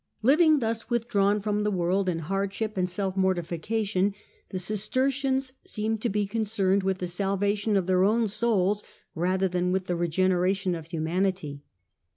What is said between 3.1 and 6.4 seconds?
mortification, the Cistercians seemed to be